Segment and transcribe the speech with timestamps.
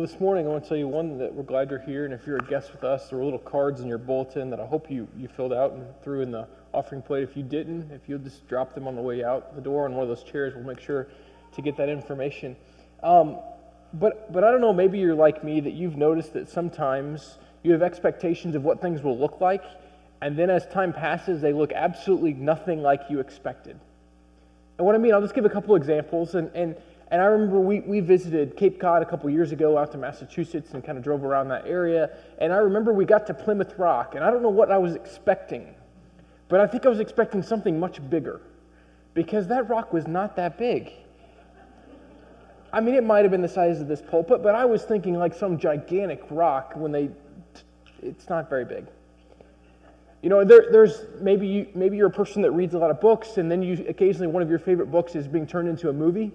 [0.00, 2.14] Well, this morning I want to tell you one that we're glad you're here, and
[2.14, 4.64] if you're a guest with us, there were little cards in your bulletin that I
[4.64, 7.22] hope you, you filled out and threw in the offering plate.
[7.22, 9.92] If you didn't, if you'll just drop them on the way out the door on
[9.92, 11.06] one of those chairs, we'll make sure
[11.52, 12.56] to get that information.
[13.02, 13.40] Um,
[13.92, 17.72] but, but I don't know, maybe you're like me that you've noticed that sometimes you
[17.72, 19.64] have expectations of what things will look like,
[20.22, 23.78] and then as time passes, they look absolutely nothing like you expected.
[24.78, 26.74] And what I mean, I'll just give a couple examples, and, and
[27.10, 30.74] and I remember we, we visited Cape Cod a couple years ago out to Massachusetts
[30.74, 32.10] and kind of drove around that area.
[32.38, 34.94] And I remember we got to Plymouth Rock, and I don't know what I was
[34.94, 35.74] expecting,
[36.48, 38.40] but I think I was expecting something much bigger
[39.12, 40.92] because that rock was not that big.
[42.72, 45.18] I mean, it might have been the size of this pulpit, but I was thinking
[45.18, 47.10] like some gigantic rock when they,
[48.00, 48.86] it's not very big.
[50.22, 53.00] You know, there, there's maybe you, maybe you're a person that reads a lot of
[53.00, 55.92] books, and then you occasionally one of your favorite books is being turned into a
[55.92, 56.30] movie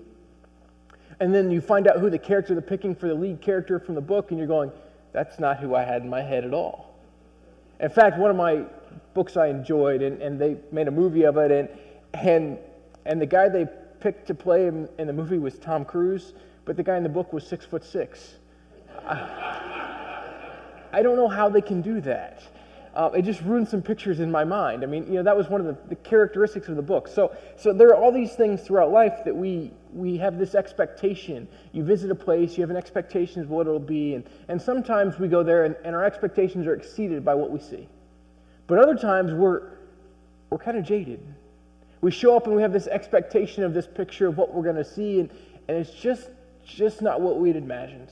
[1.20, 3.96] and then you find out who the character they're picking for the lead character from
[3.96, 4.72] the book, and you're going,
[5.14, 6.94] that's not who I had in my head at all.
[7.80, 8.64] In fact, one of my
[9.14, 11.70] books I enjoyed, and, and they made a movie of it, and,
[12.14, 12.58] and,
[13.06, 13.68] and the guy they
[14.00, 16.34] picked to play in, in the movie was Tom Cruise,
[16.66, 18.36] but the guy in the book was six foot six.
[19.06, 22.42] I, I don't know how they can do that
[22.96, 24.82] uh, it just ruined some pictures in my mind.
[24.84, 27.10] I mean, you know, that was one of the, the, characteristics of the book.
[27.10, 31.48] So, so there are all these things throughout life that we, we have this expectation.
[31.74, 35.20] You visit a place, you have an expectation of what it'll be, and, and sometimes
[35.20, 37.90] we go there and, and our expectations are exceeded by what we see.
[38.68, 39.72] But other times we're,
[40.50, 41.20] we're kind of jaded.
[42.00, 44.76] We show up and we have this expectation of this picture of what we're going
[44.78, 45.30] to see, and,
[45.68, 46.30] and it's just,
[46.64, 48.10] just not what we'd imagined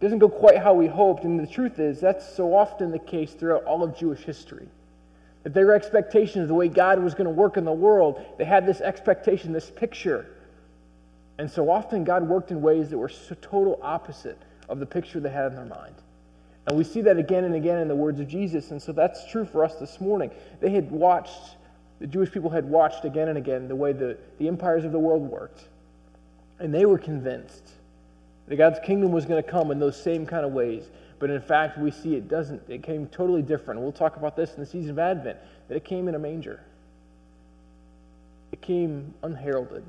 [0.00, 1.24] doesn't go quite how we hoped.
[1.24, 4.66] And the truth is, that's so often the case throughout all of Jewish history.
[5.42, 8.44] That their expectations, of the way God was going to work in the world, they
[8.44, 10.26] had this expectation, this picture.
[11.38, 15.20] And so often God worked in ways that were so total opposite of the picture
[15.20, 15.94] they had in their mind.
[16.66, 18.70] And we see that again and again in the words of Jesus.
[18.70, 20.30] And so that's true for us this morning.
[20.60, 21.56] They had watched,
[21.98, 24.98] the Jewish people had watched again and again the way the, the empires of the
[24.98, 25.64] world worked.
[26.58, 27.70] And they were convinced
[28.50, 30.90] that God's kingdom was going to come in those same kind of ways.
[31.20, 32.60] But in fact, we see it doesn't.
[32.68, 33.80] It came totally different.
[33.80, 35.38] We'll talk about this in the season of Advent,
[35.68, 36.60] that it came in a manger.
[38.50, 39.84] It came unheralded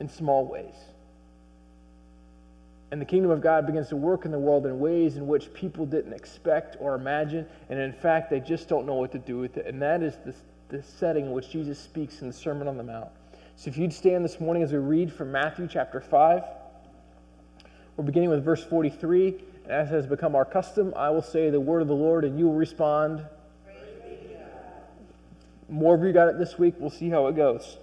[0.00, 0.74] in small ways.
[2.90, 5.52] And the kingdom of God begins to work in the world in ways in which
[5.52, 7.44] people didn't expect or imagine.
[7.68, 9.66] And in fact, they just don't know what to do with it.
[9.66, 10.34] And that is the,
[10.74, 13.10] the setting in which Jesus speaks in the Sermon on the Mount.
[13.56, 16.63] So if you'd stand this morning as we read from Matthew chapter 5.
[17.96, 19.40] We're beginning with verse 43.
[19.64, 22.38] And As has become our custom, I will say the word of the Lord, and
[22.38, 23.24] you will respond.
[25.68, 26.74] More of you got it this week.
[26.78, 27.78] We'll see how it goes.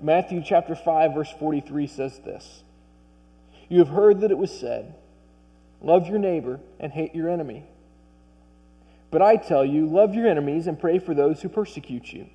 [0.00, 2.62] Matthew chapter 5, verse 43 says this
[3.68, 4.94] You have heard that it was said,
[5.82, 7.64] Love your neighbor and hate your enemy.
[9.10, 12.26] But I tell you, love your enemies and pray for those who persecute you,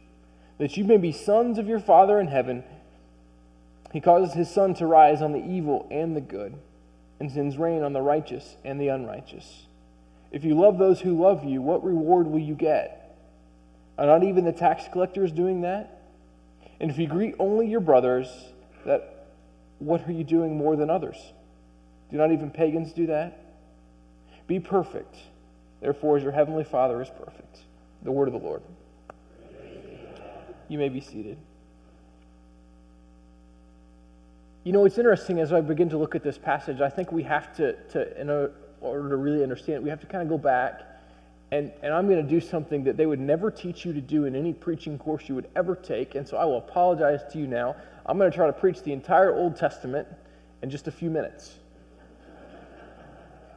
[0.58, 2.64] that you may be sons of your Father in heaven.
[3.94, 6.56] He causes his sun to rise on the evil and the good
[7.20, 9.66] and sends rain on the righteous and the unrighteous.
[10.31, 13.16] If you love those who love you, what reward will you get?
[13.98, 16.02] Are not even the tax collectors doing that?
[16.80, 18.28] And if you greet only your brothers,
[18.86, 19.28] that
[19.80, 21.16] what are you doing more than others?
[22.12, 23.40] Do not even pagans do that?
[24.47, 25.16] Be perfect,
[25.82, 27.59] therefore, as your heavenly Father is perfect.
[28.03, 28.62] The word of the Lord.
[30.68, 31.38] You may be seated.
[34.66, 37.22] You know, it's interesting as I begin to look at this passage, I think we
[37.22, 38.31] have to, to in
[38.81, 40.81] order to really understand it, we have to kind of go back
[41.52, 44.26] and, and I'm going to do something that they would never teach you to do
[44.26, 46.16] in any preaching course you would ever take.
[46.16, 47.76] And so I will apologize to you now.
[48.08, 50.08] I'm going to try to preach the entire Old Testament
[50.64, 51.53] in just a few minutes.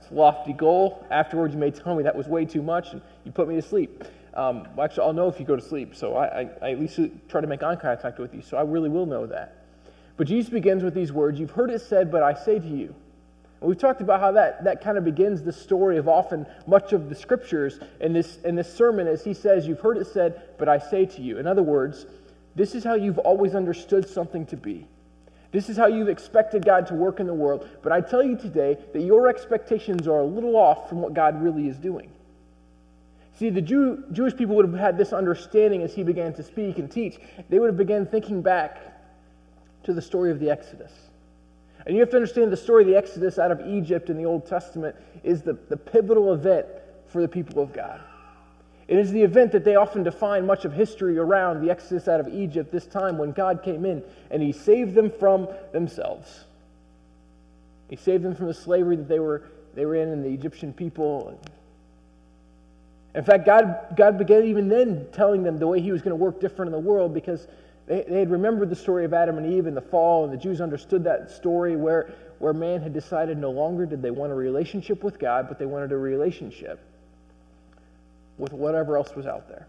[0.02, 1.06] It's a lofty goal.
[1.10, 3.62] Afterwards, you may tell me that was way too much and you put me to
[3.62, 4.04] sleep.
[4.34, 5.96] Um, actually, I'll know if you go to sleep.
[5.96, 8.42] So I, I, I at least try to make eye contact with you.
[8.42, 9.54] So I really will know that.
[10.18, 12.94] But Jesus begins with these words You've heard it said, but I say to you.
[13.60, 16.92] And we've talked about how that, that kind of begins the story of often much
[16.92, 20.42] of the scriptures in this, in this sermon as he says, You've heard it said,
[20.58, 21.38] but I say to you.
[21.38, 22.04] In other words,
[22.54, 24.86] this is how you've always understood something to be.
[25.50, 27.66] This is how you've expected God to work in the world.
[27.82, 31.40] But I tell you today that your expectations are a little off from what God
[31.42, 32.10] really is doing.
[33.38, 36.78] See, the Jew, Jewish people would have had this understanding as he began to speak
[36.78, 37.18] and teach.
[37.48, 38.97] They would have begun thinking back
[39.88, 40.92] to the story of the Exodus.
[41.86, 44.26] And you have to understand the story of the Exodus out of Egypt in the
[44.26, 44.94] Old Testament
[45.24, 46.66] is the, the pivotal event
[47.06, 47.98] for the people of God.
[48.86, 52.20] It is the event that they often define much of history around the Exodus out
[52.20, 56.44] of Egypt, this time when God came in and he saved them from themselves.
[57.88, 59.44] He saved them from the slavery that they were,
[59.74, 61.40] they were in and the Egyptian people.
[63.14, 66.22] In fact, God, God began even then telling them the way He was going to
[66.22, 67.48] work different in the world because
[67.88, 70.36] they, they had remembered the story of Adam and Eve and the fall, and the
[70.36, 74.34] Jews understood that story where, where man had decided no longer did they want a
[74.34, 76.78] relationship with God, but they wanted a relationship
[78.36, 79.66] with whatever else was out there.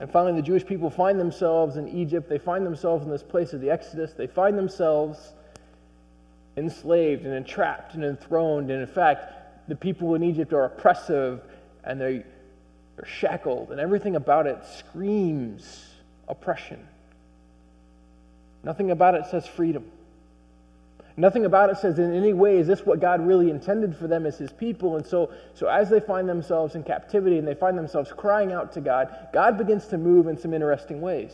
[0.00, 2.28] And finally, the Jewish people find themselves in Egypt.
[2.28, 4.12] They find themselves in this place of the Exodus.
[4.12, 5.32] They find themselves
[6.56, 8.70] enslaved and entrapped and enthroned.
[8.70, 11.42] And in fact, the people in Egypt are oppressive
[11.84, 12.24] and they,
[12.96, 15.84] they're shackled, and everything about it screams
[16.28, 16.86] oppression.
[18.62, 19.84] Nothing about it says freedom.
[21.16, 24.24] Nothing about it says in any way is this what God really intended for them
[24.24, 24.96] as his people.
[24.96, 28.72] And so, so as they find themselves in captivity and they find themselves crying out
[28.74, 31.32] to God, God begins to move in some interesting ways.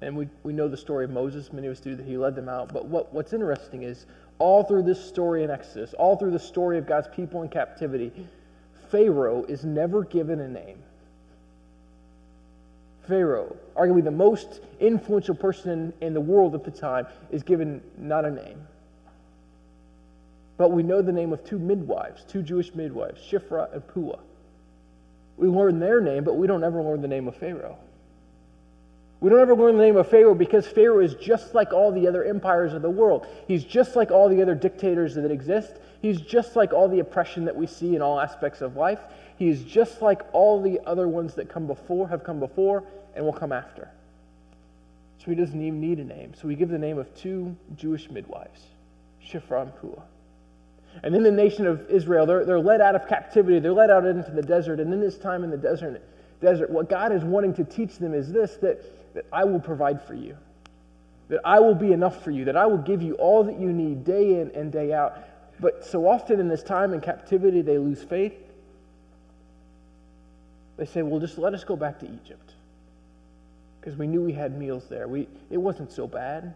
[0.00, 1.52] And we, we know the story of Moses.
[1.52, 2.72] Many of us do that he led them out.
[2.72, 4.06] But what, what's interesting is
[4.38, 8.12] all through this story in Exodus, all through the story of God's people in captivity,
[8.90, 10.78] Pharaoh is never given a name.
[13.08, 18.24] Pharaoh, arguably the most influential person in, the world at the time, is given not
[18.24, 18.66] a name.
[20.58, 24.18] But we know the name of two midwives, two Jewish midwives, Shiphrah and Puah.
[25.36, 27.78] We learn their name, but we don't ever learn the name of Pharaoh.
[29.20, 32.06] We don't ever learn the name of Pharaoh because Pharaoh is just like all the
[32.06, 33.26] other empires of the world.
[33.48, 35.72] He's just like all the other dictators that exist.
[36.02, 39.00] He's just like all the oppression that we see in all aspects of life.
[39.38, 42.82] He is just like all the other ones that come before, have come before,
[43.14, 43.88] and will come after.
[45.18, 46.34] So he doesn't even need a name.
[46.34, 48.62] So we give the name of two Jewish midwives,
[49.24, 50.02] Shiphrah and Puah.
[51.02, 53.60] And then the nation of Israel, they're, they're led out of captivity.
[53.60, 54.80] They're led out into the desert.
[54.80, 56.02] And in this time in the desert,
[56.40, 60.02] desert, what God is wanting to teach them is this that, that I will provide
[60.02, 60.36] for you,
[61.28, 63.72] that I will be enough for you, that I will give you all that you
[63.72, 65.18] need day in and day out.
[65.60, 68.34] But so often in this time in captivity, they lose faith.
[70.78, 72.54] They say, well, just let us go back to Egypt
[73.80, 75.08] because we knew we had meals there.
[75.08, 76.54] We, it wasn't so bad.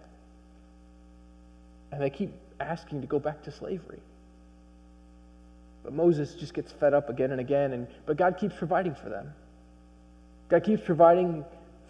[1.91, 4.01] And they keep asking to go back to slavery.
[5.83, 9.09] But Moses just gets fed up again and again, and, but God keeps providing for
[9.09, 9.35] them.
[10.49, 11.45] God keeps providing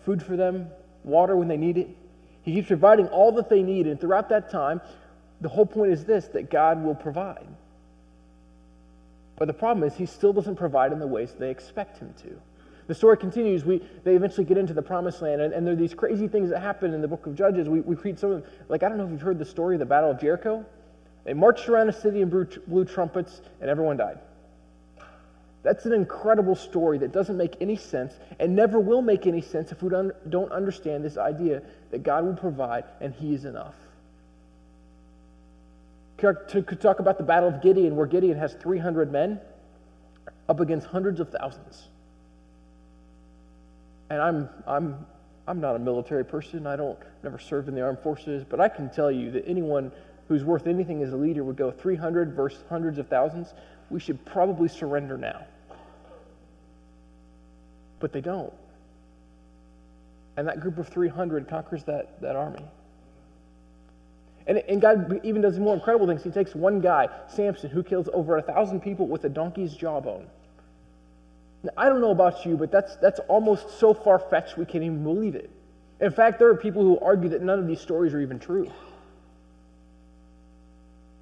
[0.06, 0.68] food for them,
[1.04, 1.88] water when they need it.
[2.42, 4.80] He keeps providing all that they need, and throughout that time,
[5.42, 7.46] the whole point is this that God will provide.
[9.36, 12.40] But the problem is, He still doesn't provide in the ways they expect Him to.
[12.86, 13.64] The story continues.
[13.64, 16.50] We, they eventually get into the promised land, and, and there are these crazy things
[16.50, 17.68] that happen in the book of Judges.
[17.68, 18.50] We, we read some of them.
[18.68, 20.64] Like, I don't know if you've heard the story of the Battle of Jericho.
[21.24, 24.18] They marched around a city and blew, blew trumpets, and everyone died.
[25.62, 29.70] That's an incredible story that doesn't make any sense and never will make any sense
[29.70, 31.62] if we don't, don't understand this idea
[31.92, 33.76] that God will provide and He is enough.
[36.22, 39.40] Could talk about the Battle of Gideon, where Gideon has 300 men
[40.48, 41.88] up against hundreds of thousands
[44.12, 45.06] and I'm, I'm,
[45.48, 46.66] I'm not a military person.
[46.66, 49.90] I don't never served in the armed forces, but I can tell you that anyone
[50.28, 53.54] who's worth anything as a leader would go 300 versus hundreds of thousands.
[53.88, 55.46] We should probably surrender now.
[58.00, 58.52] But they don't.
[60.36, 62.64] And that group of 300 conquers that, that army.
[64.46, 66.24] And, and God even does more incredible things.
[66.24, 70.26] He takes one guy, Samson, who kills over a thousand people with a donkey's jawbone.
[71.62, 74.82] Now, I don't know about you, but that's, that's almost so far fetched we can't
[74.82, 75.50] even believe it.
[76.00, 78.70] In fact, there are people who argue that none of these stories are even true.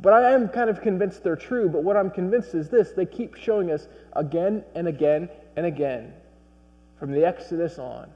[0.01, 1.69] But I am kind of convinced they're true.
[1.69, 6.15] But what I'm convinced is this they keep showing us again and again and again,
[6.99, 8.09] from the Exodus on,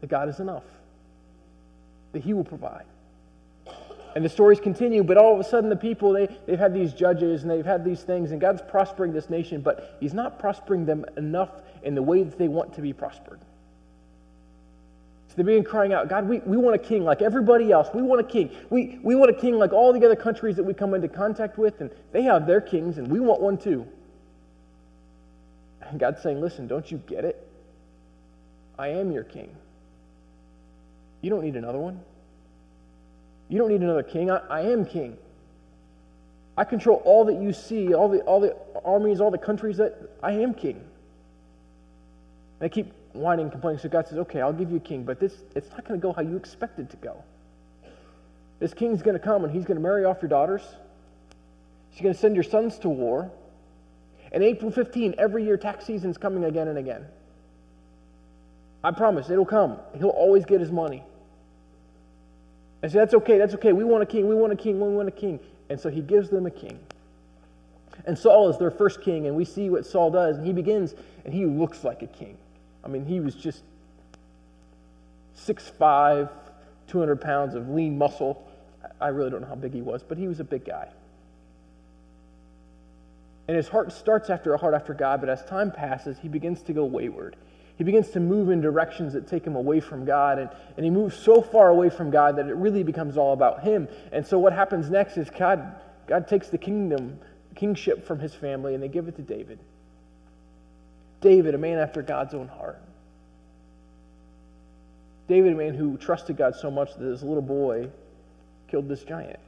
[0.00, 0.64] that God is enough,
[2.12, 2.84] that He will provide.
[4.14, 6.92] And the stories continue, but all of a sudden the people, they, they've had these
[6.92, 10.86] judges and they've had these things, and God's prospering this nation, but He's not prospering
[10.86, 11.50] them enough
[11.82, 13.40] in the way that they want to be prospered.
[15.28, 17.88] So they begin crying out, God, we, we want a king like everybody else.
[17.92, 18.50] We want a king.
[18.70, 21.58] We, we want a king like all the other countries that we come into contact
[21.58, 23.86] with, and they have their kings, and we want one too.
[25.82, 27.46] And God's saying, listen, don't you get it?
[28.78, 29.54] I am your king.
[31.20, 32.00] You don't need another one.
[33.48, 34.30] You don't need another king.
[34.30, 35.16] I, I am king.
[36.56, 39.96] I control all that you see, all the, all the armies, all the countries that
[40.22, 40.76] I am king.
[40.76, 40.84] And
[42.58, 43.78] they keep whining complaining.
[43.78, 46.02] So God says, okay, I'll give you a king, but this it's not going to
[46.02, 47.22] go how you expect it to go.
[48.58, 50.62] This king's going to come and he's going to marry off your daughters.
[51.90, 53.30] He's going to send your sons to war.
[54.32, 57.06] And April 15, every year, tax season's coming again and again.
[58.82, 59.78] I promise, it'll come.
[59.96, 61.02] He'll always get his money.
[62.82, 63.72] And say, that's okay, that's okay.
[63.72, 65.40] We want a king, we want a king, we want a king.
[65.68, 66.78] And so he gives them a king.
[68.06, 70.36] And Saul is their first king, and we see what Saul does.
[70.38, 70.94] And he begins,
[71.24, 72.36] and he looks like a king.
[72.84, 73.62] I mean, he was just
[75.36, 76.30] 6'5,
[76.86, 78.46] 200 pounds of lean muscle.
[79.00, 80.88] I really don't know how big he was, but he was a big guy.
[83.48, 86.62] And his heart starts after a heart after God, but as time passes, he begins
[86.62, 87.34] to go wayward.
[87.78, 90.40] He begins to move in directions that take him away from God.
[90.40, 93.62] And, and he moves so far away from God that it really becomes all about
[93.62, 93.86] him.
[94.10, 95.76] And so what happens next is God,
[96.08, 97.20] God takes the kingdom,
[97.54, 99.60] kingship from his family, and they give it to David.
[101.20, 102.82] David, a man after God's own heart.
[105.28, 107.90] David, a man who trusted God so much that his little boy
[108.66, 109.38] killed this giant.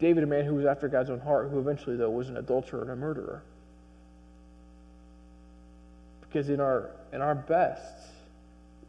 [0.00, 2.82] David, a man who was after God's own heart, who eventually, though, was an adulterer
[2.82, 3.42] and a murderer.
[6.30, 8.06] Because in our, in our best,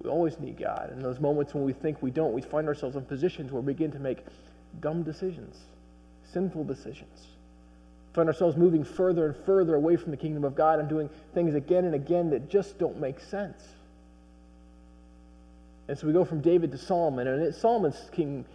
[0.03, 0.91] we always need God.
[0.91, 3.73] In those moments when we think we don't, we find ourselves in positions where we
[3.73, 4.19] begin to make
[4.79, 5.57] dumb decisions,
[6.31, 7.27] sinful decisions.
[8.13, 11.55] Find ourselves moving further and further away from the kingdom of God and doing things
[11.55, 13.63] again and again that just don't make sense.
[15.87, 18.45] And so we go from David to Solomon, and it, Solomon's king,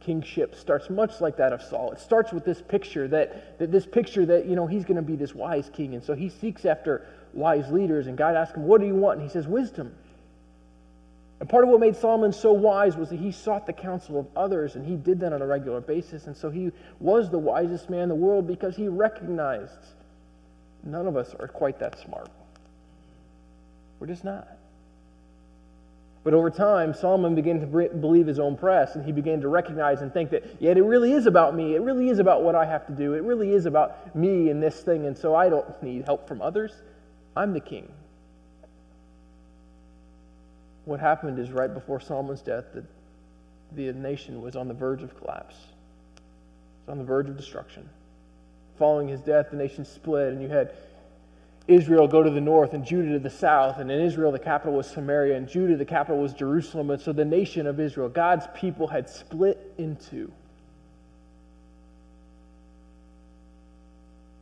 [0.00, 1.92] kingship starts much like that of Saul.
[1.92, 5.02] It starts with this picture that, that this picture that, you know, he's going to
[5.02, 5.94] be this wise king.
[5.94, 9.20] And so he seeks after wise leaders, and God asked him, What do you want?
[9.20, 9.94] And he says, Wisdom.
[11.40, 14.26] And part of what made Solomon so wise was that he sought the counsel of
[14.36, 16.26] others, and he did that on a regular basis.
[16.26, 19.78] And so he was the wisest man in the world because he recognized
[20.84, 22.28] none of us are quite that smart.
[23.98, 24.48] We're just not.
[26.22, 30.02] But over time, Solomon began to believe his own press, and he began to recognize
[30.02, 31.74] and think that, yet it really is about me.
[31.74, 33.14] It really is about what I have to do.
[33.14, 36.42] It really is about me and this thing, and so I don't need help from
[36.42, 36.72] others.
[37.40, 37.90] I'm the king.
[40.84, 42.84] What happened is right before Solomon's death, that
[43.72, 45.54] the nation was on the verge of collapse.
[45.56, 46.22] It
[46.86, 47.88] was on the verge of destruction.
[48.78, 50.74] Following his death, the nation split, and you had
[51.66, 53.78] Israel go to the north and Judah to the south.
[53.78, 56.90] And in Israel, the capital was Samaria, and Judah, the capital was Jerusalem.
[56.90, 60.30] And so the nation of Israel, God's people, had split in two.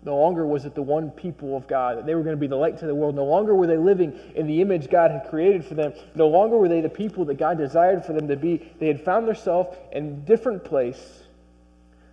[0.08, 2.46] No longer was it the one people of God, that they were going to be
[2.46, 3.14] the light to the world.
[3.14, 5.92] No longer were they living in the image God had created for them.
[6.14, 8.72] No longer were they the people that God desired for them to be.
[8.78, 11.24] They had found themselves in a different place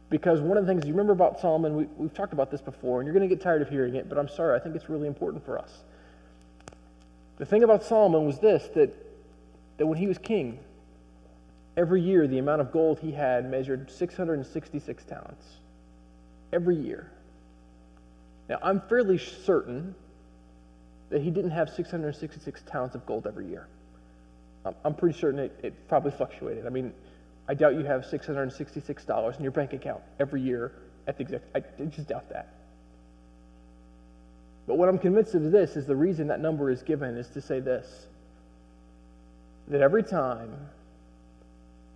[0.09, 2.99] because one of the things you remember about Solomon, we, we've talked about this before,
[2.99, 4.89] and you're going to get tired of hearing it, but I'm sorry, I think it's
[4.89, 5.71] really important for us.
[7.37, 8.93] The thing about Solomon was this that,
[9.77, 10.59] that when he was king,
[11.77, 15.45] every year the amount of gold he had measured 666 talents.
[16.51, 17.09] Every year.
[18.49, 19.95] Now, I'm fairly certain
[21.09, 23.67] that he didn't have 666 talents of gold every year.
[24.65, 26.65] Um, I'm pretty certain it, it probably fluctuated.
[26.65, 26.93] I mean,
[27.47, 30.71] I doubt you have $666 in your bank account every year
[31.07, 31.45] at the exact.
[31.55, 32.53] I just doubt that.
[34.67, 37.27] But what I'm convinced of is this is the reason that number is given is
[37.29, 38.07] to say this
[39.67, 40.55] that every time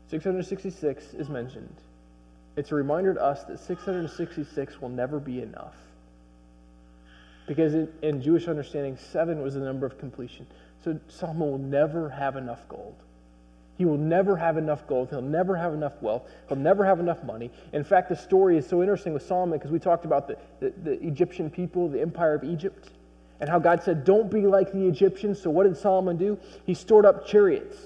[0.09, 1.75] 666 is mentioned,
[2.55, 5.75] it's a reminder to us that 666 will never be enough.
[7.49, 10.45] Because in, in Jewish understanding, seven was the number of completion.
[10.83, 12.93] So Solomon will never have enough gold.
[13.75, 15.09] He will never have enough gold.
[15.09, 16.29] He'll never have enough wealth.
[16.47, 17.49] He'll never have enough money.
[17.73, 20.73] In fact, the story is so interesting with Solomon because we talked about the, the,
[20.83, 22.91] the, Egyptian people, the empire of Egypt,
[23.39, 25.41] and how God said, Don't be like the Egyptians.
[25.41, 26.37] So, what did Solomon do?
[26.67, 27.77] He stored up chariots.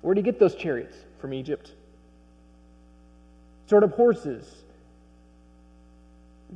[0.00, 0.96] Where did he get those chariots?
[1.20, 1.70] From Egypt.
[3.66, 4.63] Stored up horses.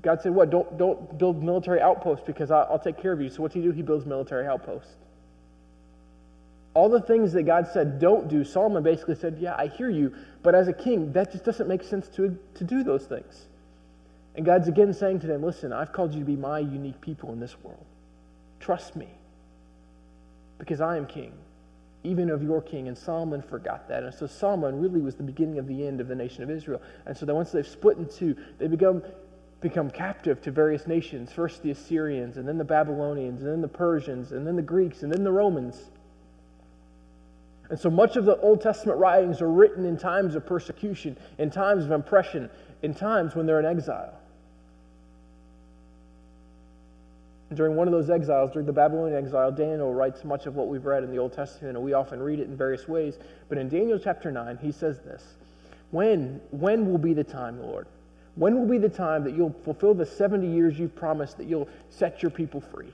[0.02, 0.50] God said, What?
[0.50, 3.30] Don't, don't build military outposts because I'll, I'll take care of you.
[3.30, 3.70] So, what's he do?
[3.70, 4.94] He builds military outposts.
[6.74, 10.14] All the things that God said don't do, Solomon basically said, Yeah, I hear you,
[10.42, 13.46] but as a king, that just doesn't make sense to, to do those things.
[14.36, 17.32] And God's again saying to them, Listen, I've called you to be my unique people
[17.32, 17.84] in this world.
[18.60, 19.08] Trust me,
[20.58, 21.32] because I am king,
[22.04, 22.86] even of your king.
[22.86, 24.04] And Solomon forgot that.
[24.04, 26.80] And so Solomon really was the beginning of the end of the nation of Israel.
[27.06, 29.02] And so that once they've split in two, they become
[29.60, 33.68] become captive to various nations first the Assyrians, and then the Babylonians, and then the
[33.68, 35.90] Persians, and then the Greeks, and then the Romans.
[37.70, 41.50] And so much of the Old Testament writings are written in times of persecution, in
[41.50, 42.48] times of oppression,
[42.82, 44.14] in times when they're in exile.
[47.52, 50.84] During one of those exiles, during the Babylonian exile, Daniel writes much of what we've
[50.84, 53.18] read in the Old Testament, and we often read it in various ways.
[53.48, 55.22] But in Daniel chapter 9, he says this
[55.90, 57.86] When, when will be the time, Lord?
[58.38, 61.68] When will be the time that you'll fulfill the 70 years you've promised that you'll
[61.90, 62.92] set your people free?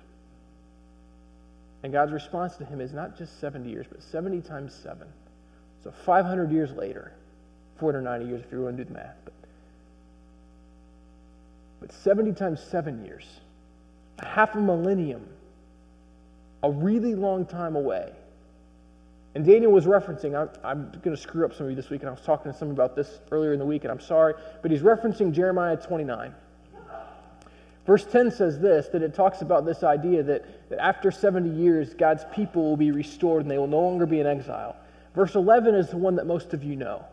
[1.82, 5.06] And God's response to him is not just 70 years, but 70 times 7.
[5.82, 7.12] So 500 years later,
[7.76, 9.16] 490 years if you want to do the math.
[9.26, 9.34] But,
[11.80, 13.26] but 70 times 7 years,
[14.20, 15.26] half a millennium,
[16.62, 18.12] a really long time away.
[19.34, 22.02] And Daniel was referencing, I'm, I'm going to screw up some of you this week,
[22.02, 24.34] and I was talking to someone about this earlier in the week, and I'm sorry,
[24.62, 26.34] but he's referencing Jeremiah 29.
[27.86, 31.92] Verse 10 says this that it talks about this idea that, that after 70 years,
[31.94, 34.76] God's people will be restored and they will no longer be in exile.
[35.14, 37.04] Verse 11 is the one that most of you know.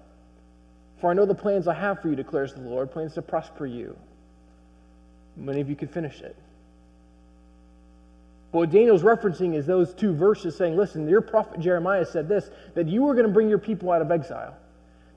[0.99, 3.65] For I know the plans I have for you, declares the Lord, plans to prosper
[3.65, 3.97] you.
[5.35, 6.35] Many of you could finish it.
[8.51, 12.49] But what Daniel's referencing is those two verses saying, listen, your prophet Jeremiah said this,
[12.75, 14.55] that you were going to bring your people out of exile.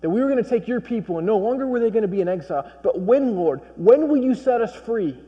[0.03, 2.09] That we were going to take your people, and no longer were they going to
[2.09, 2.71] be in exile.
[2.83, 5.19] But when, Lord, when will you set us free?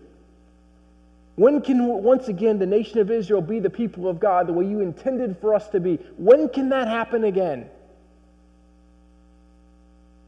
[1.35, 4.67] When can once again the nation of Israel be the people of God the way
[4.67, 5.97] you intended for us to be?
[6.17, 7.69] When can that happen again?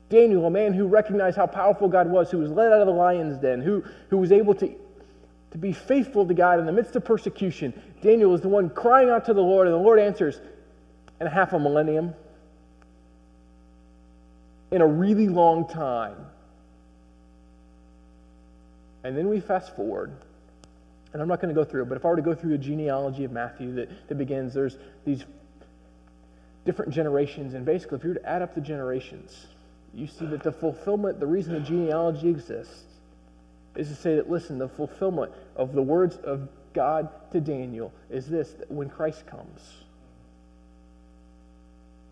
[0.08, 2.92] Daniel, a man who recognized how powerful God was, who was led out of the
[2.92, 4.74] lion's den, who, who was able to,
[5.52, 7.72] to be faithful to God in the midst of persecution.
[8.02, 10.40] Daniel is the one crying out to the Lord, and the Lord answers
[11.20, 12.14] in half a millennium,
[14.70, 16.16] in a really long time.
[19.04, 20.12] And then we fast forward
[21.12, 22.50] and I'm not going to go through it, but if I were to go through
[22.50, 25.24] the genealogy of Matthew that, that begins, there's these
[26.64, 27.54] different generations.
[27.54, 29.46] And basically, if you were to add up the generations,
[29.94, 32.87] you see that the fulfillment, the reason the genealogy exists,
[33.78, 38.26] is to say that, listen, the fulfillment of the words of God to Daniel is
[38.26, 39.60] this that when Christ comes,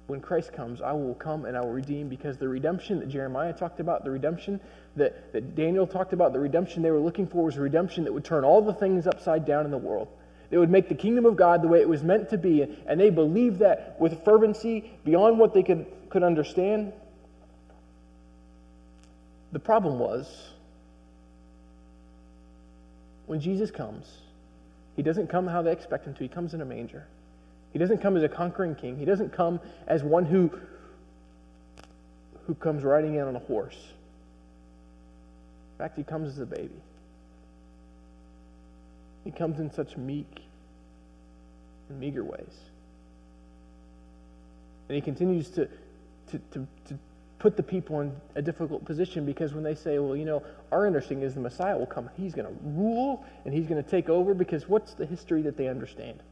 [0.07, 3.53] when Christ comes, I will come and I will redeem because the redemption that Jeremiah
[3.53, 4.61] talked about, the redemption
[4.95, 8.15] that, that Daniel talked about, the redemption they were looking for was a redemption that
[8.15, 10.09] would turn all the things upside down in the world.
[10.51, 12.63] That would make the kingdom of God the way it was meant to be.
[12.87, 16.93] And they believed that with fervency beyond what they could, could understand.
[19.51, 20.53] The problem was
[23.27, 24.07] when Jesus comes,
[24.95, 27.07] he doesn't come how they expect him to, he comes in a manger.
[27.73, 28.97] He doesn't come as a conquering king.
[28.97, 30.51] He doesn't come as one who,
[32.47, 33.77] who comes riding in on a horse.
[35.75, 36.81] In fact, he comes as a baby.
[39.25, 40.41] He comes in such meek
[41.91, 42.61] and meager ways.
[44.89, 45.69] And he continues to,
[46.31, 46.99] to, to, to
[47.39, 50.87] put the people in a difficult position because when they say, well, you know, our
[50.87, 54.09] understanding is the Messiah will come, he's going to rule and he's going to take
[54.09, 56.23] over because what's the history that they understand?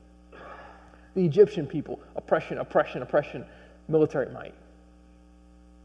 [1.14, 3.45] The Egyptian people, oppression, oppression, oppression,
[3.88, 4.55] military might.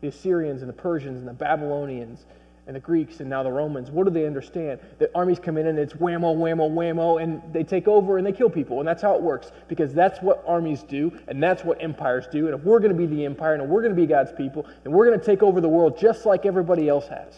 [0.01, 2.25] The Assyrians and the Persians and the Babylonians
[2.69, 4.79] and the Greeks and now the Romans, what do they understand?
[4.99, 8.31] That armies come in and it's whammo, whammo, whammo, and they take over and they
[8.31, 8.77] kill people.
[8.77, 12.45] And that's how it works because that's what armies do and that's what empires do.
[12.45, 14.67] And if we're going to be the empire and we're going to be God's people,
[14.83, 17.33] then we're going to take over the world just like everybody else has.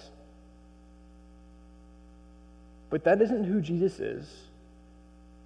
[2.89, 4.27] But that isn't who Jesus is.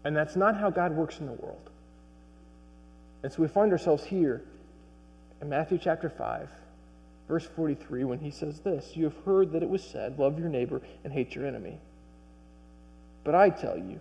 [0.03, 1.69] And that's not how God works in the world.
[3.21, 4.41] And so we find ourselves here
[5.43, 6.49] in Matthew chapter 5,
[7.27, 10.49] verse 43, when he says this You have heard that it was said, Love your
[10.49, 11.79] neighbor and hate your enemy.
[13.23, 13.99] But I tell you,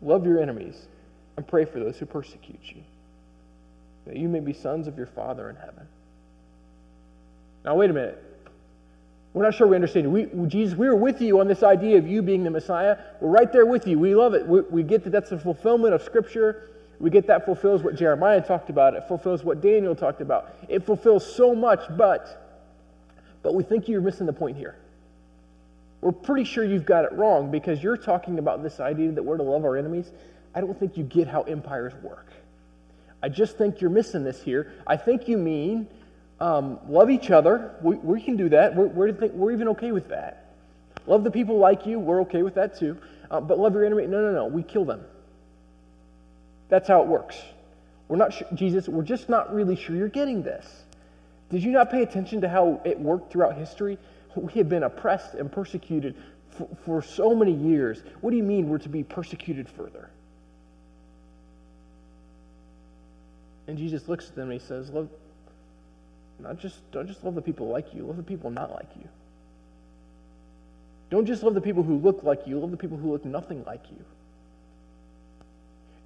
[0.00, 0.88] love your enemies
[1.36, 2.82] and pray for those who persecute you,
[4.06, 5.86] that you may be sons of your Father in heaven.
[7.64, 8.22] Now, wait a minute.
[9.32, 10.12] We're not sure we understand.
[10.12, 12.98] We, Jesus, we were with you on this idea of you being the Messiah.
[13.20, 13.98] We're right there with you.
[13.98, 14.46] We love it.
[14.46, 16.68] We, we get that that's a fulfillment of Scripture.
[17.02, 18.94] We get that fulfills what Jeremiah talked about.
[18.94, 20.54] It fulfills what Daniel talked about.
[20.68, 22.60] It fulfills so much, but,
[23.42, 24.76] but we think you're missing the point here.
[26.00, 29.36] We're pretty sure you've got it wrong because you're talking about this idea that we're
[29.36, 30.12] to love our enemies.
[30.54, 32.28] I don't think you get how empires work.
[33.20, 34.72] I just think you're missing this here.
[34.86, 35.88] I think you mean
[36.38, 37.74] um, love each other.
[37.82, 38.76] We, we can do that.
[38.76, 40.54] We're, we're, think, we're, even okay with that.
[41.08, 41.98] Love the people like you.
[41.98, 42.96] We're okay with that too.
[43.28, 44.06] Uh, but love your enemy.
[44.06, 44.46] No, no, no.
[44.46, 45.04] We kill them.
[46.72, 47.38] That's how it works.
[48.08, 50.66] We're not sure, Jesus, we're just not really sure you're getting this.
[51.50, 53.98] Did you not pay attention to how it worked throughout history?
[54.34, 56.14] We have been oppressed and persecuted
[56.52, 58.02] for, for so many years.
[58.22, 60.08] What do you mean we're to be persecuted further?
[63.66, 65.10] And Jesus looks at them and he says, Love,
[66.38, 69.06] not just, don't just love the people like you, love the people not like you.
[71.10, 73.62] Don't just love the people who look like you, love the people who look nothing
[73.66, 74.02] like you.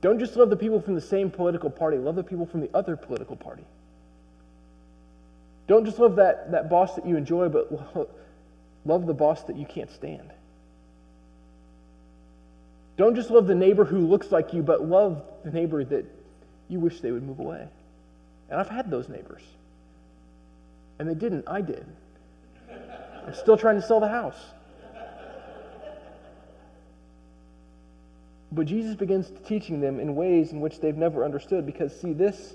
[0.00, 2.70] Don't just love the people from the same political party, love the people from the
[2.74, 3.64] other political party.
[5.66, 7.70] Don't just love that, that boss that you enjoy, but
[8.85, 10.30] love the boss that you can't stand.
[12.96, 16.06] Don't just love the neighbor who looks like you, but love the neighbor that
[16.68, 17.66] you wish they would move away.
[18.48, 19.42] And I've had those neighbors.
[20.98, 21.85] And they didn't, I did.
[23.26, 24.38] I'm still trying to sell the house.
[28.52, 32.54] But Jesus begins teaching them in ways in which they've never understood because, see, this,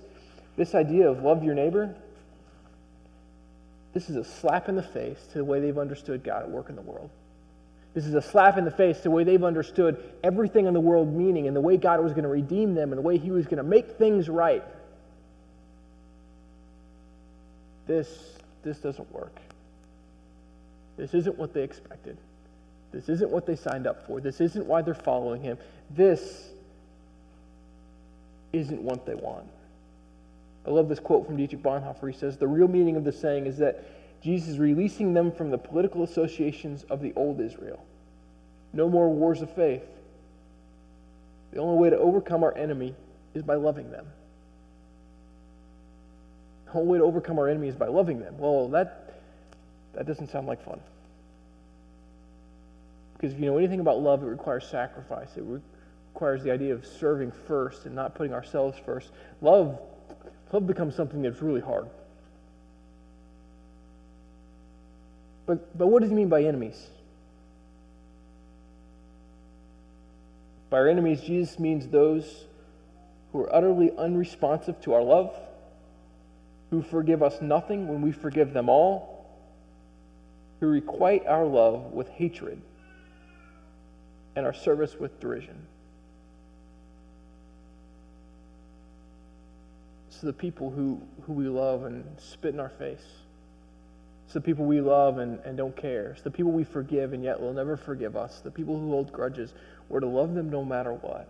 [0.56, 1.94] this idea of love your neighbor,
[3.94, 6.70] this is a slap in the face to the way they've understood God at work
[6.70, 7.10] in the world.
[7.94, 10.80] This is a slap in the face to the way they've understood everything in the
[10.80, 13.32] world meaning and the way God was going to redeem them and the way He
[13.32, 14.64] was going to make things right.
[17.86, 18.08] This,
[18.64, 19.36] this doesn't work.
[20.96, 22.18] This isn't what they expected.
[22.92, 24.20] This isn't what they signed up for.
[24.20, 25.58] This isn't why they're following Him.
[25.90, 26.50] This
[28.54, 29.48] isn't what they want.
[30.66, 32.12] I love this quote from Dietrich Bonhoeffer.
[32.12, 33.84] He says, The real meaning of the saying is that
[34.22, 37.84] Jesus is releasing them from the political associations of the old Israel.
[38.74, 39.84] No more wars of faith.
[41.52, 42.94] The only way to overcome our enemy
[43.34, 44.06] is by loving them.
[46.66, 48.38] The only way to overcome our enemy is by loving them.
[48.38, 49.14] Well, that,
[49.94, 50.80] that doesn't sound like fun.
[53.22, 55.38] Because if you know anything about love, it requires sacrifice.
[55.38, 59.12] It requires the idea of serving first and not putting ourselves first.
[59.42, 59.80] Love,
[60.52, 61.88] love becomes something that's really hard.
[65.46, 66.88] But, but what does he mean by enemies?
[70.72, 72.46] By our enemies, Jesus means those
[73.32, 75.38] who are utterly unresponsive to our love,
[76.72, 79.30] who forgive us nothing when we forgive them all,
[80.60, 82.60] who requite our love with hatred
[84.36, 85.68] and our service with derision.
[90.10, 93.06] So the people who, who we love and spit in our face
[94.32, 96.12] it's the people we love and, and don't care.
[96.12, 98.40] It's the people we forgive and yet will never forgive us.
[98.40, 99.54] The people who hold grudges.
[99.90, 101.28] We're to love them no matter what.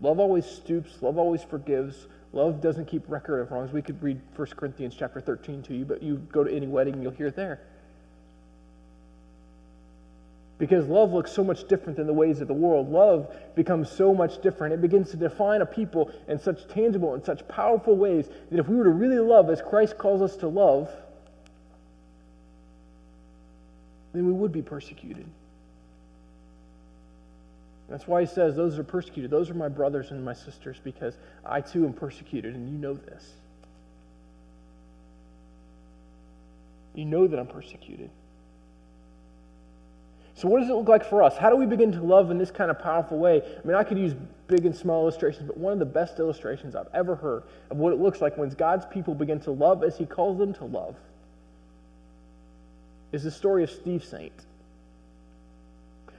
[0.00, 1.00] Love always stoops.
[1.00, 2.08] Love always forgives.
[2.32, 3.70] Love doesn't keep record of wrongs.
[3.70, 6.94] We could read 1 Corinthians chapter 13 to you, but you go to any wedding
[6.94, 7.60] and you'll hear it there.
[10.60, 12.90] Because love looks so much different than the ways of the world.
[12.90, 14.74] Love becomes so much different.
[14.74, 18.68] It begins to define a people in such tangible and such powerful ways that if
[18.68, 20.90] we were to really love as Christ calls us to love,
[24.12, 25.24] then we would be persecuted.
[27.88, 29.30] That's why he says, Those are persecuted.
[29.30, 32.94] Those are my brothers and my sisters, because I too am persecuted, and you know
[32.94, 33.32] this.
[36.94, 38.10] You know that I'm persecuted.
[40.40, 41.36] So, what does it look like for us?
[41.36, 43.42] How do we begin to love in this kind of powerful way?
[43.42, 44.14] I mean, I could use
[44.46, 47.92] big and small illustrations, but one of the best illustrations I've ever heard of what
[47.92, 50.96] it looks like when God's people begin to love as He calls them to love
[53.12, 54.32] is the story of Steve Saint.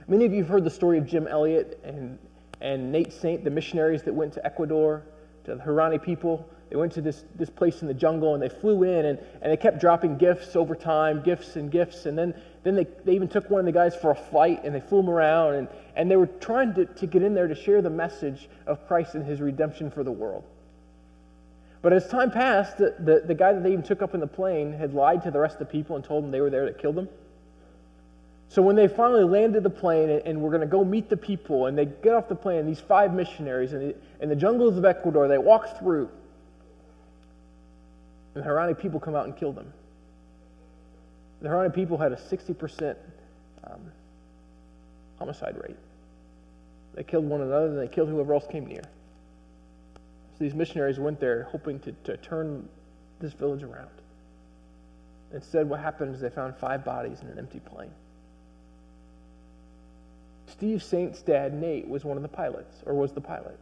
[0.06, 2.16] Many of you have heard the story of Jim Elliot and,
[2.60, 5.02] and Nate Saint, the missionaries that went to Ecuador,
[5.46, 6.48] to the Huaorani people.
[6.72, 9.52] They went to this, this place in the jungle and they flew in and, and
[9.52, 12.06] they kept dropping gifts over time, gifts and gifts.
[12.06, 14.74] And then then they, they even took one of the guys for a flight and
[14.74, 17.54] they flew him around and, and they were trying to, to get in there to
[17.54, 20.44] share the message of Christ and his redemption for the world.
[21.82, 24.26] But as time passed, the, the, the guy that they even took up in the
[24.26, 26.64] plane had lied to the rest of the people and told them they were there
[26.64, 27.08] to kill them.
[28.48, 31.66] So when they finally landed the plane and, were going to go meet the people,
[31.66, 34.84] and they get off the plane, these five missionaries in the, in the jungles of
[34.84, 36.10] Ecuador, they walk through,
[38.34, 39.72] and the Huaorani people come out and kill them.
[41.40, 42.96] The Huaorani people had a 60%
[43.64, 43.80] um,
[45.18, 45.76] homicide rate.
[46.94, 48.82] They killed one another and they killed whoever else came near.
[48.82, 52.68] So these missionaries went there hoping to, to turn
[53.20, 53.90] this village around.
[55.32, 57.90] Instead, what happened is they found five bodies in an empty plane.
[60.46, 63.58] Steve Saint's dad, Nate, was one of the pilots, or was the pilot.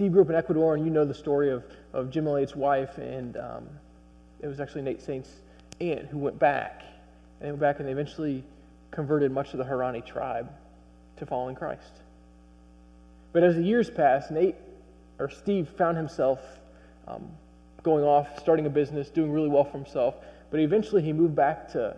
[0.00, 2.96] Steve grew up in Ecuador, and you know the story of, of Jim Elliot's wife,
[2.96, 3.68] and um,
[4.40, 5.28] it was actually Nate Saint's
[5.78, 6.80] aunt who went back.
[7.38, 8.42] And they went back and they eventually
[8.92, 10.50] converted much of the Huaorani tribe
[11.18, 12.00] to following Christ.
[13.34, 14.54] But as the years passed, Nate
[15.18, 16.40] or Steve found himself
[17.06, 17.28] um,
[17.82, 20.14] going off, starting a business, doing really well for himself.
[20.50, 21.94] But eventually he moved back to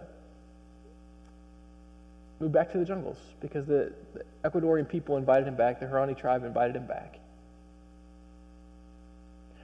[2.41, 5.79] moved back to the jungles because the, the Ecuadorian people invited him back.
[5.79, 7.21] The Huaorani tribe invited him back.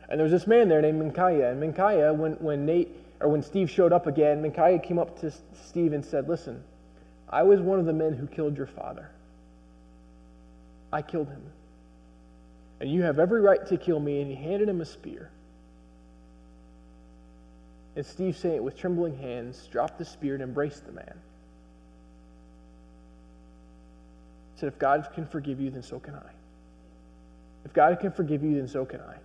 [0.09, 1.51] And there was this man there named Mincaye.
[1.51, 2.89] And Mincaye, when, when Nate
[3.21, 5.33] or when Steve showed up again, Mincaye came up to
[5.67, 6.63] Steve and said, Listen,
[7.29, 9.11] I was one of the men who killed your father.
[10.93, 11.43] I killed him.
[12.81, 14.23] And you have every right to kill me.
[14.23, 15.31] And he handed him a spear.
[17.97, 21.15] And Steve, saying it with trembling hands, dropped the spear and embraced the man.
[24.55, 26.31] He said, If God can forgive you, then so can I.
[27.65, 29.17] If God can forgive you, then so can I.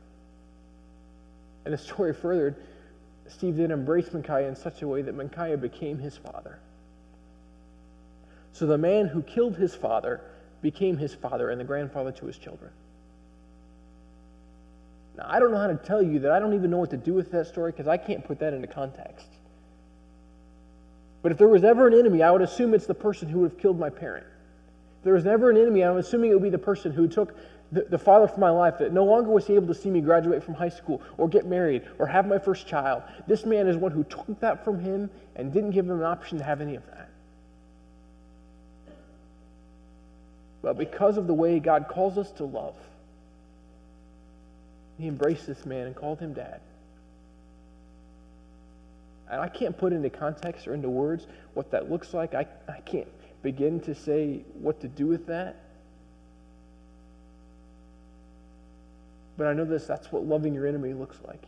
[1.65, 2.55] And the story furthered,
[3.27, 6.59] Steve then embraced Mincaye in such a way that Mincaye became his father.
[8.51, 10.21] So the man who killed his father
[10.61, 12.71] became his father and the grandfather to his children.
[15.17, 16.97] Now, I don't know how to tell you that I don't even know what to
[16.97, 19.27] do with that story because I can't put that into context.
[21.21, 23.51] But if there was ever an enemy, I would assume it's the person who would
[23.51, 24.25] have killed my parent.
[24.99, 27.35] If there was never an enemy, I'm assuming it would be the person who took
[27.73, 29.99] the, the father for my life that no longer was he able to see me
[29.99, 33.01] graduate from high school or get married or have my first child.
[33.27, 36.37] This man is one who took that from him and didn't give him an option
[36.37, 37.09] to have any of that.
[40.61, 42.75] But because of the way God calls us to love,
[44.99, 46.61] he embraced this man and called him dad.
[49.29, 52.35] And I can't put into context or into words what that looks like.
[52.35, 53.07] I, I can't
[53.41, 55.57] begin to say what to do with that.
[59.37, 61.43] But I know this that's what loving your enemy looks like.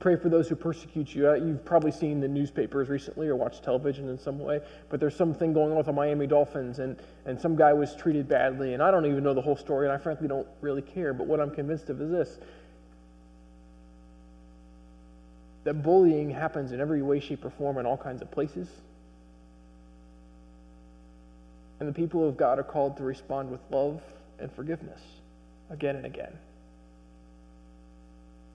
[0.00, 1.28] Pray for those who persecute you.
[1.28, 5.16] Uh, you've probably seen the newspapers recently or watched television in some way, but there's
[5.16, 6.96] something going on with the Miami Dolphins, and,
[7.26, 8.74] and some guy was treated badly.
[8.74, 11.12] And I don't even know the whole story, and I frankly don't really care.
[11.12, 12.38] But what I'm convinced of is this
[15.64, 18.68] that bullying happens in every way, shape, or form in all kinds of places.
[21.80, 24.00] And the people of God are called to respond with love
[24.38, 25.00] and forgiveness
[25.70, 26.32] again and again.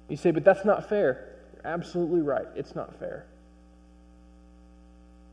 [0.10, 2.48] You say, but that's not fair You're absolutely right.
[2.56, 3.26] It's not fair.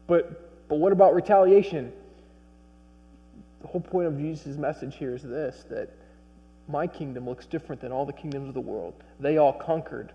[0.06, 1.92] But, but what about retaliation?
[3.62, 5.90] The whole point of Jesus' message here is this that
[6.68, 8.94] my kingdom looks different than all the kingdoms of the world.
[9.18, 10.12] They all conquered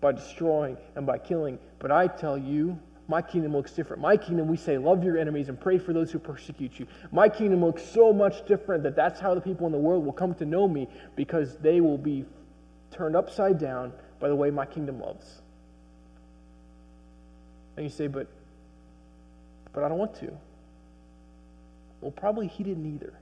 [0.00, 1.58] by destroying and by killing.
[1.78, 4.00] But I tell you, my kingdom looks different.
[4.00, 6.86] My kingdom, we say, love your enemies and pray for those who persecute you.
[7.12, 10.12] My kingdom looks so much different that that's how the people in the world will
[10.12, 12.24] come to know me because they will be
[12.90, 15.42] turned upside down by the way my kingdom loves.
[17.76, 18.26] And you say, but,
[19.72, 20.32] but I don't want to.
[22.00, 23.12] Well, probably he didn't either.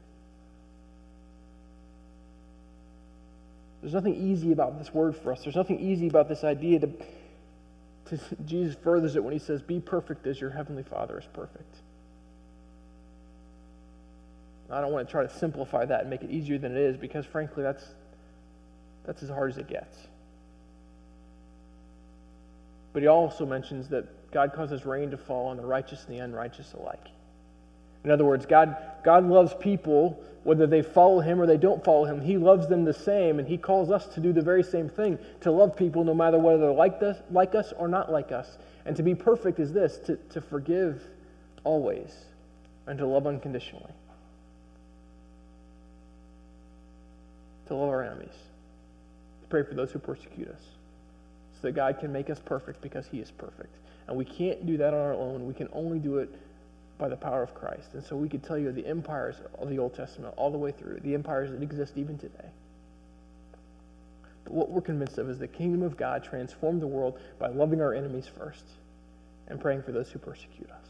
[3.81, 5.43] There's nothing easy about this word for us.
[5.43, 6.91] There's nothing easy about this idea to,
[8.45, 11.77] Jesus furthers it when he says, Be perfect as your heavenly Father is perfect.
[14.71, 16.97] I don't want to try to simplify that and make it easier than it is
[16.97, 17.85] because frankly that's
[19.05, 19.97] that's as hard as it gets.
[22.93, 26.23] But he also mentions that God causes rain to fall on the righteous and the
[26.23, 27.09] unrighteous alike.
[28.05, 32.05] In other words, God, God loves people whether they follow him or they don't follow
[32.05, 32.21] him.
[32.21, 35.19] He loves them the same, and he calls us to do the very same thing
[35.41, 38.59] to love people no matter whether they're like us, like us or not like us.
[38.85, 41.03] And to be perfect is this to, to forgive
[41.65, 42.13] always
[42.87, 43.93] and to love unconditionally.
[47.69, 48.35] To love our enemies.
[49.43, 50.61] To pray for those who persecute us
[51.55, 53.77] so that God can make us perfect because He is perfect.
[54.09, 55.47] And we can't do that on our own.
[55.47, 56.29] We can only do it
[57.03, 57.95] by the power of Christ.
[57.95, 60.71] And so we could tell you the empires of the Old Testament all the way
[60.71, 62.49] through, the empires that exist even today.
[64.45, 67.81] But what we're convinced of is the kingdom of God transformed the world by loving
[67.81, 68.65] our enemies first
[69.49, 70.87] and praying for those who persecute us.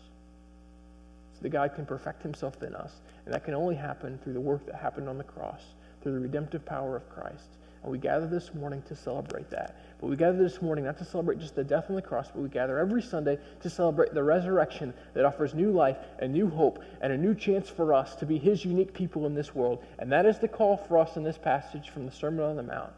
[1.34, 2.92] So that God can perfect himself in us.
[3.24, 5.62] And that can only happen through the work that happened on the cross,
[6.02, 7.56] through the redemptive power of Christ.
[7.82, 9.80] And we gather this morning to celebrate that.
[10.02, 12.42] But we gather this morning not to celebrate just the death on the cross, but
[12.42, 16.82] we gather every Sunday to celebrate the resurrection that offers new life and new hope
[17.00, 19.84] and a new chance for us to be His unique people in this world.
[20.00, 22.64] And that is the call for us in this passage from the Sermon on the
[22.64, 22.92] Mount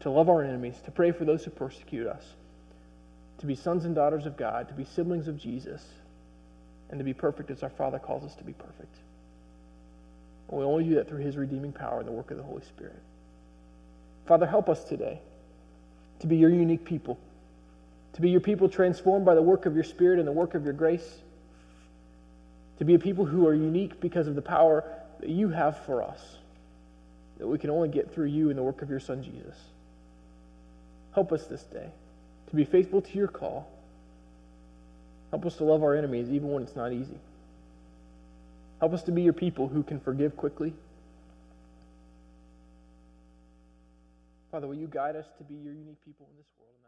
[0.00, 2.24] to love our enemies, to pray for those who persecute us,
[3.38, 5.82] to be sons and daughters of God, to be siblings of Jesus,
[6.90, 8.96] and to be perfect as our Father calls us to be perfect.
[10.50, 12.64] And we only do that through His redeeming power and the work of the Holy
[12.64, 13.00] Spirit.
[14.26, 15.20] Father, help us today
[16.20, 17.18] to be your unique people,
[18.14, 20.64] to be your people transformed by the work of your Spirit and the work of
[20.64, 21.18] your grace,
[22.78, 24.84] to be a people who are unique because of the power
[25.20, 26.36] that you have for us,
[27.38, 29.56] that we can only get through you and the work of your Son, Jesus.
[31.14, 31.90] Help us this day
[32.48, 33.68] to be faithful to your call.
[35.30, 37.18] Help us to love our enemies even when it's not easy.
[38.80, 40.72] Help us to be your people who can forgive quickly
[44.50, 46.79] Father, will you guide us to be your unique people in this world?